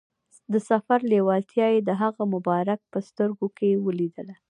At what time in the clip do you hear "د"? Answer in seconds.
0.51-0.53, 1.83-1.89